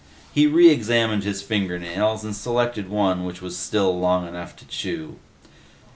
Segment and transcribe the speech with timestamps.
[0.33, 5.17] He re examined his fingernails and selected one which was still long enough to chew.